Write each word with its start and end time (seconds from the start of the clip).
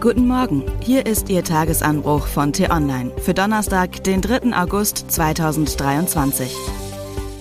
Guten 0.00 0.28
Morgen, 0.28 0.62
hier 0.80 1.06
ist 1.06 1.28
Ihr 1.28 1.42
Tagesanbruch 1.42 2.28
von 2.28 2.52
T-Online 2.52 3.10
für 3.20 3.34
Donnerstag, 3.34 4.04
den 4.04 4.20
3. 4.20 4.56
August 4.56 5.10
2023. 5.10 6.54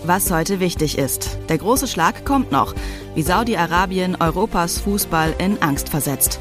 Was 0.05 0.31
heute 0.31 0.59
wichtig 0.59 0.97
ist, 0.97 1.37
der 1.49 1.59
große 1.59 1.87
Schlag 1.87 2.25
kommt 2.25 2.51
noch, 2.51 2.73
wie 3.13 3.21
Saudi-Arabien 3.21 4.15
Europas 4.19 4.79
Fußball 4.79 5.35
in 5.37 5.61
Angst 5.61 5.89
versetzt. 5.89 6.39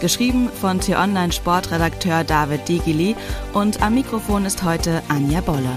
Geschrieben 0.00 0.48
von 0.48 0.78
T-Online 0.78 1.32
Sportredakteur 1.32 2.22
David 2.22 2.68
Digili 2.68 3.16
und 3.52 3.82
am 3.82 3.96
Mikrofon 3.96 4.44
ist 4.44 4.62
heute 4.62 5.02
Anja 5.08 5.40
Bolle. 5.40 5.76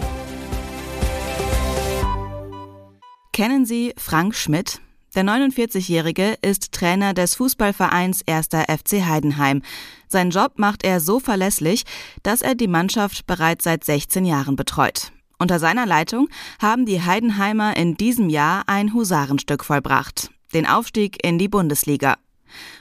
Kennen 3.31 3.65
Sie 3.65 3.95
Frank 3.97 4.35
Schmidt? 4.35 4.79
Der 5.15 5.23
49-Jährige 5.23 6.37
ist 6.41 6.71
Trainer 6.71 7.13
des 7.13 7.35
Fußballvereins 7.35 8.21
1. 8.27 8.47
FC 8.47 9.05
Heidenheim. 9.05 9.61
Seinen 10.07 10.31
Job 10.31 10.53
macht 10.55 10.83
er 10.83 10.99
so 10.99 11.19
verlässlich, 11.19 11.83
dass 12.23 12.41
er 12.41 12.55
die 12.55 12.67
Mannschaft 12.67 13.27
bereits 13.27 13.63
seit 13.63 13.83
16 13.83 14.25
Jahren 14.25 14.55
betreut. 14.55 15.11
Unter 15.37 15.59
seiner 15.59 15.85
Leitung 15.85 16.29
haben 16.59 16.87
die 16.87 17.03
Heidenheimer 17.03 17.77
in 17.77 17.95
diesem 17.95 18.29
Jahr 18.29 18.63
ein 18.65 18.93
Husarenstück 18.93 19.63
vollbracht. 19.63 20.31
Den 20.55 20.65
Aufstieg 20.65 21.23
in 21.23 21.37
die 21.37 21.49
Bundesliga. 21.49 22.15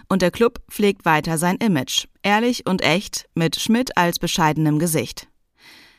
Und 0.09 0.23
der 0.23 0.31
Club 0.31 0.61
pflegt 0.71 1.05
weiter 1.05 1.37
sein 1.37 1.57
Image. 1.57 2.07
Ehrlich 2.23 2.67
und 2.67 2.83
echt, 2.83 3.27
mit 3.35 3.61
Schmidt 3.61 3.99
als 3.99 4.19
bescheidenem 4.19 4.79
Gesicht. 4.79 5.29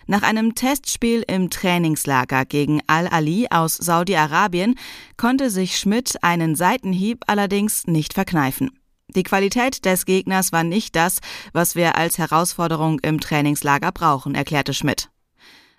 Nach 0.06 0.22
einem 0.22 0.56
Testspiel 0.56 1.24
im 1.28 1.50
Trainingslager 1.50 2.46
gegen 2.46 2.82
Al-Ali 2.88 3.48
aus 3.50 3.76
Saudi-Arabien 3.76 4.76
konnte 5.18 5.50
sich 5.50 5.78
Schmidt 5.78 6.22
einen 6.24 6.56
Seitenhieb 6.56 7.24
allerdings 7.28 7.88
nicht 7.88 8.14
verkneifen. 8.14 8.72
Die 9.16 9.24
Qualität 9.24 9.86
des 9.86 10.06
Gegners 10.06 10.52
war 10.52 10.64
nicht 10.64 10.96
das, 10.96 11.20
was 11.54 11.76
wir 11.76 11.96
als 11.96 12.18
Herausforderung 12.18 13.00
im 13.00 13.20
Trainingslager 13.20 13.92
brauchen, 13.92 14.36
erklärte 14.36 14.74
Schmidt. 14.74 15.10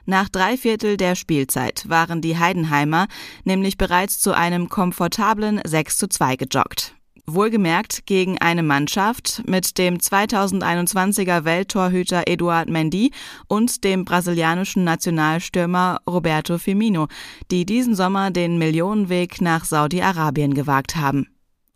Nach 0.07 0.29
drei 0.29 0.57
Viertel 0.57 0.97
der 0.97 1.15
Spielzeit 1.17 1.89
waren 1.89 2.21
die 2.21 2.39
Heidenheimer 2.39 3.09
nämlich 3.45 3.79
bereits 3.79 4.21
zu 4.21 4.33
einem 4.33 4.69
komfortablen 4.69 5.61
6 5.65 5.97
zu 5.97 6.09
2 6.09 6.37
gejoggt. 6.37 6.95
Wohlgemerkt 7.27 8.05
gegen 8.05 8.39
eine 8.39 8.63
Mannschaft 8.63 9.43
mit 9.47 9.79
dem 9.79 9.97
2021er 9.97 11.45
Welttorhüter 11.45 12.25
Eduard 12.27 12.69
Mendy 12.69 13.13
und 13.49 13.83
dem 13.83 14.05
brasilianischen 14.05 14.85
Nationalstürmer 14.85 16.01
Roberto 16.07 16.59
Firmino, 16.59 17.09
die 17.51 17.65
diesen 17.65 17.95
Sommer 17.95 18.31
den 18.31 18.59
Millionenweg 18.59 19.41
nach 19.41 19.65
Saudi-Arabien 19.65 20.53
gewagt 20.53 20.97
haben. 20.97 21.29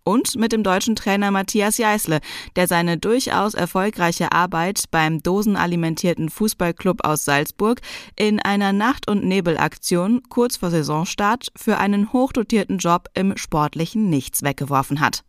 Und 0.05 0.37
mit 0.37 0.53
dem 0.53 0.63
deutschen 0.63 0.97
Trainer 0.97 1.31
Matthias 1.31 1.79
Jeißle, 1.79 2.21
der 2.57 2.67
seine 2.67 2.99
durchaus 2.99 3.55
erfolgreiche 3.55 4.33
Arbeit 4.33 4.85
beim 4.91 5.23
dosenalimentierten 5.23 6.29
Fußballclub 6.29 7.07
aus 7.07 7.25
Salzburg 7.25 7.81
in 8.17 8.39
einer 8.41 8.75
Nacht- 8.75 9.11
und 9.11 9.25
Nebelaktion 9.25 10.23
kurz 10.29 10.59
vor 10.59 10.71
Saisonstart 10.71 11.49
für 11.57 11.79
einen 11.79 12.13
hochdotierten 12.13 12.79
Job 12.79 13.09
im 13.15 13.37
sportlichen 13.39 14.11
Nichts 14.11 14.43
weggeworfen 14.43 15.01
hat. 15.01 15.25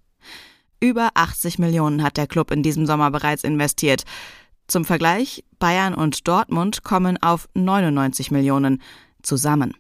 Über 0.80 1.10
80 1.14 1.60
Millionen 1.60 2.04
hat 2.04 2.18
der 2.18 2.28
Club 2.28 2.52
in 2.52 2.64
diesem 2.64 2.86
Sommer 2.86 3.12
bereits 3.12 3.44
investiert. 3.44 4.04
Zum 4.68 4.86
Vergleich, 4.86 5.44
Bayern 5.58 5.94
und 5.94 6.28
Dortmund 6.28 6.84
kommen 6.84 7.22
auf 7.22 7.50
99 7.54 8.32
Millionen 8.32 8.82
zusammen. 9.22 9.76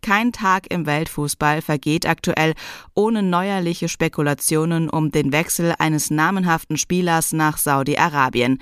Kein 0.00 0.32
Tag 0.32 0.70
im 0.70 0.86
Weltfußball 0.86 1.60
vergeht 1.60 2.06
aktuell 2.06 2.54
ohne 2.94 3.22
neuerliche 3.22 3.88
Spekulationen 3.88 4.88
um 4.88 5.10
den 5.10 5.32
Wechsel 5.32 5.74
eines 5.78 6.10
namenhaften 6.10 6.76
Spielers 6.76 7.32
nach 7.32 7.58
Saudi-Arabien. 7.58 8.58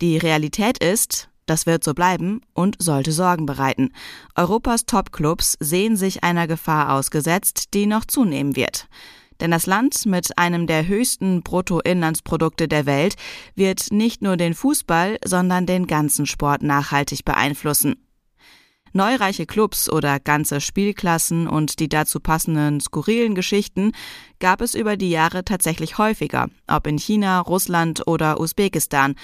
Die 0.00 0.18
Realität 0.18 0.82
ist, 0.82 1.28
das 1.46 1.66
wird 1.66 1.82
so 1.84 1.94
bleiben 1.94 2.42
und 2.52 2.76
sollte 2.80 3.12
Sorgen 3.12 3.46
bereiten. 3.46 3.92
Europas 4.34 4.84
Topclubs 4.86 5.56
sehen 5.60 5.96
sich 5.96 6.22
einer 6.22 6.46
Gefahr 6.46 6.92
ausgesetzt, 6.92 7.74
die 7.74 7.86
noch 7.86 8.04
zunehmen 8.04 8.56
wird. 8.56 8.88
Denn 9.40 9.50
das 9.50 9.66
Land 9.66 10.06
mit 10.06 10.36
einem 10.38 10.66
der 10.66 10.86
höchsten 10.86 11.42
Bruttoinlandsprodukte 11.42 12.68
der 12.68 12.86
Welt 12.86 13.16
wird 13.54 13.90
nicht 13.90 14.22
nur 14.22 14.36
den 14.36 14.54
Fußball, 14.54 15.18
sondern 15.24 15.66
den 15.66 15.86
ganzen 15.86 16.26
Sport 16.26 16.62
nachhaltig 16.62 17.24
beeinflussen. 17.24 17.96
Neureiche 18.92 19.46
Clubs 19.46 19.88
oder 19.88 20.18
ganze 20.18 20.60
Spielklassen 20.60 21.46
und 21.46 21.78
die 21.78 21.88
dazu 21.88 22.18
passenden 22.18 22.80
skurrilen 22.80 23.36
Geschichten 23.36 23.92
gab 24.40 24.60
es 24.60 24.74
über 24.74 24.96
die 24.96 25.10
Jahre 25.10 25.44
tatsächlich 25.44 25.96
häufiger, 25.96 26.48
ob 26.66 26.88
in 26.88 26.98
China, 26.98 27.40
Russland 27.40 28.06
oder 28.08 28.40
Usbekistan. 28.40 29.14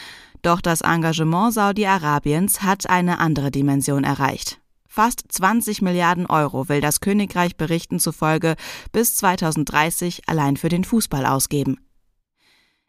Doch 0.43 0.61
das 0.61 0.83
Engagement 0.83 1.53
Saudi-Arabiens 1.53 2.63
hat 2.63 2.89
eine 2.89 3.19
andere 3.19 3.51
Dimension 3.51 4.05
erreicht. 4.05 4.61
Fast 4.97 5.25
20 5.29 5.83
Milliarden 5.83 6.25
Euro 6.25 6.71
will 6.71 6.81
das 6.81 7.01
Königreich 7.01 7.59
Berichten 7.59 8.01
zufolge 8.01 8.57
bis 8.93 9.15
2030 9.17 10.23
allein 10.27 10.57
für 10.57 10.71
den 10.71 10.85
Fußball 10.85 11.27
ausgeben. 11.27 11.77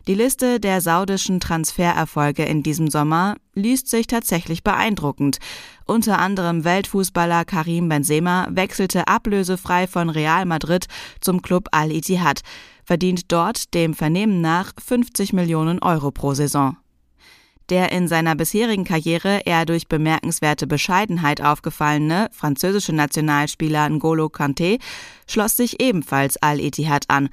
Die 0.07 0.13
Liste 0.13 0.61
der 0.61 0.79
saudischen 0.79 1.41
Transfererfolge 1.41 2.45
in 2.45 2.63
diesem 2.63 2.89
Sommer 2.89 3.35
liest 3.55 3.89
sich 3.89 4.07
tatsächlich 4.07 4.63
beeindruckend. 4.63 5.39
Unter 5.85 6.19
anderem 6.19 6.63
Weltfußballer 6.63 7.43
Karim 7.43 7.89
Benzema 7.89 8.47
wechselte 8.51 9.09
ablösefrei 9.09 9.85
von 9.85 10.09
Real 10.09 10.45
Madrid 10.45 10.85
zum 11.19 11.41
Club 11.41 11.67
Al-Ittihad, 11.73 12.39
verdient 12.85 13.33
dort 13.33 13.73
dem 13.73 13.93
Vernehmen 13.93 14.39
nach 14.39 14.71
50 14.81 15.33
Millionen 15.33 15.79
Euro 15.79 16.11
pro 16.11 16.33
Saison. 16.33 16.77
Der 17.69 17.91
in 17.91 18.07
seiner 18.07 18.35
bisherigen 18.35 18.85
Karriere 18.85 19.41
eher 19.45 19.65
durch 19.65 19.87
bemerkenswerte 19.87 20.67
Bescheidenheit 20.67 21.41
aufgefallene 21.41 22.29
französische 22.31 22.93
Nationalspieler 22.93 23.87
N'Golo 23.87 24.31
Kanté 24.31 24.79
schloss 25.27 25.57
sich 25.57 25.81
ebenfalls 25.81 26.37
Al-Ittihad 26.37 27.09
an, 27.09 27.29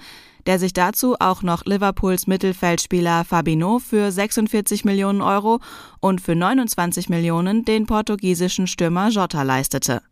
der 0.47 0.59
sich 0.59 0.73
dazu 0.73 1.15
auch 1.21 1.43
noch 1.43 1.65
Liverpools 1.65 2.27
Mittelfeldspieler 2.27 3.25
Fabinho 3.25 3.78
für 3.78 4.11
46 4.11 4.84
Millionen 4.84 5.23
Euro 5.23 5.61
und 6.00 6.21
für 6.21 6.34
29 6.34 7.09
Millionen 7.09 7.65
den 7.65 7.87
portugiesischen 7.87 8.67
Stürmer 8.67 9.09
Jota 9.11 9.43
leistete. 9.43 10.03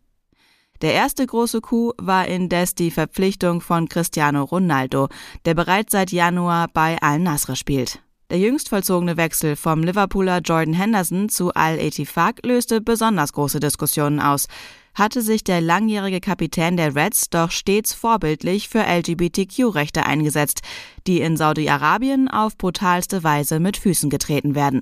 Der 0.81 0.93
erste 0.93 1.25
große 1.25 1.61
Coup 1.61 1.93
war 1.97 2.27
indes 2.27 2.75
die 2.75 2.91
Verpflichtung 2.91 3.61
von 3.61 3.87
Cristiano 3.87 4.43
Ronaldo, 4.43 5.07
der 5.45 5.53
bereits 5.53 5.91
seit 5.91 6.11
Januar 6.11 6.67
bei 6.73 6.97
Al-Nasr 7.01 7.55
spielt. 7.55 8.01
Der 8.33 8.39
jüngst 8.39 8.69
vollzogene 8.69 9.15
Wechsel 9.15 9.55
vom 9.55 9.83
Liverpooler 9.83 10.39
Jordan 10.39 10.73
Henderson 10.73 11.29
zu 11.29 11.53
Al-Etifak 11.53 12.43
löste 12.43 12.81
besonders 12.81 13.31
große 13.31 13.59
Diskussionen 13.59 14.19
aus. 14.19 14.47
Hatte 14.95 15.21
sich 15.21 15.43
der 15.43 15.61
langjährige 15.61 16.19
Kapitän 16.19 16.75
der 16.75 16.95
Reds 16.95 17.29
doch 17.29 17.51
stets 17.51 17.93
vorbildlich 17.93 18.69
für 18.69 18.79
LGBTQ-Rechte 18.79 20.07
eingesetzt, 20.07 20.61
die 21.05 21.21
in 21.21 21.37
Saudi-Arabien 21.37 22.27
auf 22.27 22.57
brutalste 22.57 23.23
Weise 23.23 23.59
mit 23.59 23.77
Füßen 23.77 24.09
getreten 24.09 24.55
werden. 24.55 24.81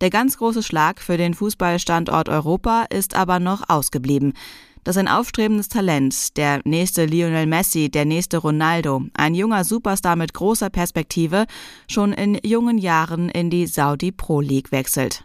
Der 0.00 0.08
ganz 0.08 0.38
große 0.38 0.62
Schlag 0.62 1.02
für 1.02 1.18
den 1.18 1.34
Fußballstandort 1.34 2.30
Europa 2.30 2.86
ist 2.88 3.14
aber 3.14 3.40
noch 3.40 3.68
ausgeblieben 3.68 4.32
dass 4.86 4.96
ein 4.96 5.08
aufstrebendes 5.08 5.68
Talent, 5.68 6.36
der 6.36 6.60
nächste 6.64 7.06
Lionel 7.06 7.46
Messi, 7.46 7.90
der 7.90 8.04
nächste 8.04 8.38
Ronaldo, 8.38 9.02
ein 9.14 9.34
junger 9.34 9.64
Superstar 9.64 10.14
mit 10.14 10.32
großer 10.32 10.70
Perspektive, 10.70 11.46
schon 11.90 12.12
in 12.12 12.38
jungen 12.44 12.78
Jahren 12.78 13.28
in 13.28 13.50
die 13.50 13.66
Saudi 13.66 14.12
Pro 14.12 14.40
League 14.40 14.70
wechselt. 14.70 15.24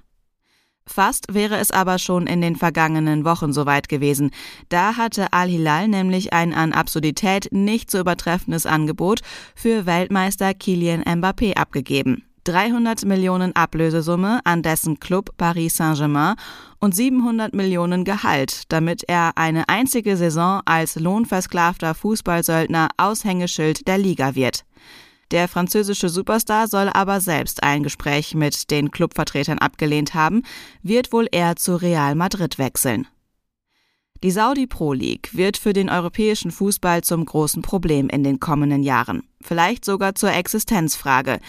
Fast 0.88 1.28
wäre 1.32 1.58
es 1.58 1.70
aber 1.70 2.00
schon 2.00 2.26
in 2.26 2.42
den 2.42 2.56
vergangenen 2.56 3.24
Wochen 3.24 3.54
soweit 3.54 3.88
gewesen. 3.88 4.32
Da 4.70 4.98
hatte 4.98 5.32
Al-Hilal 5.32 5.88
nämlich 5.88 6.34
ein 6.34 6.56
an 6.56 6.74
Absurdität 6.74 7.50
nicht 7.52 7.92
zu 7.92 8.00
übertreffendes 8.00 8.66
Angebot 8.66 9.20
für 9.54 9.86
Weltmeister 9.86 10.56
Kilian 10.56 11.04
Mbappé 11.04 11.56
abgegeben. 11.56 12.24
300 12.44 13.06
Millionen 13.06 13.56
Ablösesumme 13.56 14.40
an 14.44 14.62
dessen 14.64 15.00
Club 15.00 15.32
Paris 15.38 15.78
Saint-Germain 15.78 16.36
und 16.80 16.96
700 16.96 17.54
Millionen 17.54 18.04
Gehalt, 18.04 18.64
damit 18.70 19.04
er 19.08 19.38
eine 19.38 19.70
einzige 19.70 20.18
Saison 20.18 20.62
als 20.66 20.96
lohnversklavter 20.96 21.94
Fußballsöldner 21.94 22.90
Aushängeschild 22.98 23.88
der 23.88 23.98
Liga 23.98 24.36
wird. 24.36 24.66
Der 25.32 25.48
französische 25.48 26.10
Superstar 26.10 26.68
soll 26.68 26.90
aber 26.90 27.22
selbst 27.22 27.64
ein 27.64 27.84
Gespräch 27.84 28.36
mit 28.36 28.70
den 28.70 28.92
Clubvertretern 28.92 29.60
abgelehnt 29.60 30.14
haben, 30.14 30.44
wird 30.84 31.14
wohl 31.14 31.28
eher 31.32 31.56
zu 31.56 31.76
Real 31.78 32.16
Madrid 32.16 32.58
wechseln. 32.58 33.08
Die 34.24 34.32
Saudi 34.32 34.68
Pro 34.68 34.94
League 34.94 35.30
wird 35.34 35.58
für 35.58 35.74
den 35.74 35.90
europäischen 35.90 36.52
Fußball 36.52 37.02
zum 37.04 37.26
großen 37.26 37.64
Problem 37.64 38.08
in 38.10 38.24
den 38.24 38.40
kommenden 38.40 38.84
Jahren, 38.84 39.24
vielleicht 39.42 39.84
sogar 39.84 40.14
zur 40.14 40.32
Existenzfrage. 40.32 41.40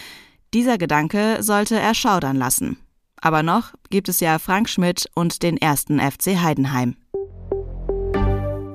Dieser 0.53 0.77
Gedanke 0.77 1.37
sollte 1.41 1.79
erschaudern 1.79 2.37
lassen. 2.37 2.77
Aber 3.19 3.41
noch 3.41 3.73
gibt 3.89 4.07
es 4.09 4.19
ja 4.19 4.37
Frank 4.37 4.69
Schmidt 4.69 5.09
und 5.15 5.41
den 5.41 5.57
ersten 5.57 5.99
FC 5.99 6.41
Heidenheim. 6.41 6.95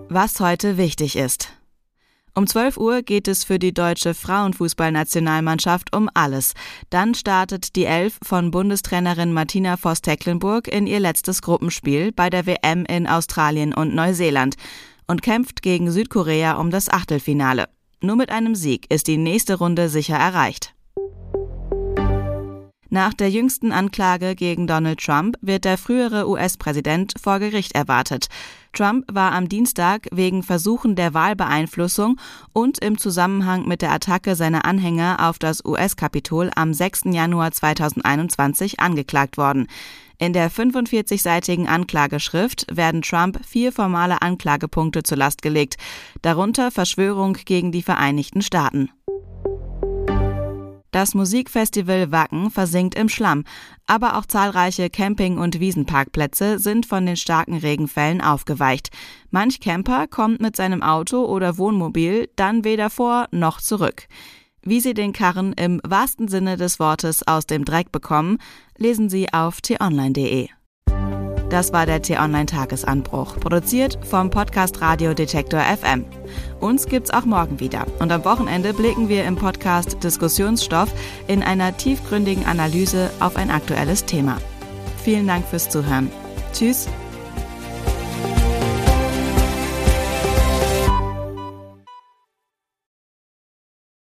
Was 0.08 0.40
heute 0.40 0.76
wichtig 0.76 1.16
ist. 1.16 1.52
Um 2.34 2.46
12 2.46 2.76
Uhr 2.78 3.02
geht 3.02 3.28
es 3.28 3.44
für 3.44 3.58
die 3.58 3.74
deutsche 3.74 4.14
Frauenfußballnationalmannschaft 4.14 5.94
um 5.94 6.08
alles. 6.14 6.54
Dann 6.88 7.14
startet 7.14 7.76
die 7.76 7.84
Elf 7.84 8.18
von 8.22 8.50
Bundestrainerin 8.50 9.32
Martina 9.32 9.76
Voss-Tecklenburg 9.76 10.68
in 10.68 10.86
ihr 10.86 11.00
letztes 11.00 11.42
Gruppenspiel 11.42 12.12
bei 12.12 12.30
der 12.30 12.46
WM 12.46 12.86
in 12.86 13.06
Australien 13.06 13.74
und 13.74 13.94
Neuseeland 13.94 14.54
und 15.06 15.22
kämpft 15.22 15.62
gegen 15.62 15.90
Südkorea 15.90 16.54
um 16.54 16.70
das 16.70 16.88
Achtelfinale. 16.88 17.68
Nur 18.00 18.16
mit 18.16 18.30
einem 18.30 18.54
Sieg 18.54 18.86
ist 18.88 19.08
die 19.08 19.16
nächste 19.16 19.56
Runde 19.56 19.88
sicher 19.88 20.16
erreicht. 20.16 20.74
Nach 22.90 23.12
der 23.12 23.28
jüngsten 23.30 23.70
Anklage 23.70 24.34
gegen 24.34 24.66
Donald 24.66 24.98
Trump 25.00 25.36
wird 25.42 25.66
der 25.66 25.76
frühere 25.76 26.26
US-Präsident 26.26 27.12
vor 27.22 27.38
Gericht 27.38 27.72
erwartet. 27.74 28.28
Trump 28.72 29.04
war 29.12 29.32
am 29.32 29.48
Dienstag 29.48 30.08
wegen 30.10 30.42
Versuchen 30.42 30.96
der 30.96 31.12
Wahlbeeinflussung 31.12 32.18
und 32.54 32.78
im 32.78 32.96
Zusammenhang 32.96 33.68
mit 33.68 33.82
der 33.82 33.92
Attacke 33.92 34.36
seiner 34.36 34.64
Anhänger 34.64 35.28
auf 35.28 35.38
das 35.38 35.62
US-Kapitol 35.66 36.50
am 36.54 36.72
6. 36.72 37.02
Januar 37.06 37.52
2021 37.52 38.80
angeklagt 38.80 39.36
worden. 39.36 39.66
In 40.16 40.32
der 40.32 40.50
45-seitigen 40.50 41.66
Anklageschrift 41.66 42.66
werden 42.74 43.02
Trump 43.02 43.38
vier 43.46 43.70
formale 43.70 44.22
Anklagepunkte 44.22 45.02
zur 45.02 45.18
Last 45.18 45.42
gelegt, 45.42 45.76
darunter 46.22 46.70
Verschwörung 46.70 47.34
gegen 47.34 47.70
die 47.70 47.82
Vereinigten 47.82 48.40
Staaten. 48.42 48.90
Das 50.90 51.14
Musikfestival 51.14 52.10
Wacken 52.12 52.50
versinkt 52.50 52.94
im 52.94 53.08
Schlamm, 53.08 53.44
aber 53.86 54.16
auch 54.16 54.24
zahlreiche 54.24 54.88
Camping- 54.88 55.38
und 55.38 55.60
Wiesenparkplätze 55.60 56.58
sind 56.58 56.86
von 56.86 57.04
den 57.04 57.16
starken 57.16 57.56
Regenfällen 57.56 58.20
aufgeweicht. 58.22 58.88
Manch 59.30 59.60
Camper 59.60 60.06
kommt 60.06 60.40
mit 60.40 60.56
seinem 60.56 60.82
Auto 60.82 61.24
oder 61.26 61.58
Wohnmobil 61.58 62.30
dann 62.36 62.64
weder 62.64 62.88
vor 62.88 63.26
noch 63.30 63.60
zurück. 63.60 64.08
Wie 64.62 64.80
Sie 64.80 64.94
den 64.94 65.12
Karren 65.12 65.52
im 65.52 65.80
wahrsten 65.86 66.28
Sinne 66.28 66.56
des 66.56 66.80
Wortes 66.80 67.26
aus 67.26 67.46
dem 67.46 67.64
Dreck 67.64 67.92
bekommen, 67.92 68.38
lesen 68.76 69.08
Sie 69.08 69.32
auf 69.32 69.60
t-online.de. 69.60 70.48
Das 71.50 71.72
war 71.72 71.86
der 71.86 72.02
T-Online-Tagesanbruch, 72.02 73.40
produziert 73.40 73.98
vom 74.04 74.28
Podcast 74.28 74.80
Radio 74.82 75.14
Detektor 75.14 75.60
FM. 75.60 76.04
Uns 76.60 76.86
gibt's 76.86 77.10
auch 77.10 77.24
morgen 77.24 77.58
wieder. 77.58 77.86
Und 78.00 78.12
am 78.12 78.24
Wochenende 78.24 78.74
blicken 78.74 79.08
wir 79.08 79.24
im 79.24 79.36
Podcast 79.36 80.02
Diskussionsstoff 80.04 80.92
in 81.26 81.42
einer 81.42 81.76
tiefgründigen 81.76 82.44
Analyse 82.44 83.10
auf 83.20 83.36
ein 83.36 83.50
aktuelles 83.50 84.04
Thema. 84.04 84.38
Vielen 85.02 85.26
Dank 85.26 85.46
fürs 85.46 85.70
Zuhören. 85.70 86.10
Tschüss 86.52 86.86